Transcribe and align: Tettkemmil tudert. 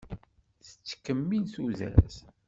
Tettkemmil 0.67 1.45
tudert. 1.53 2.15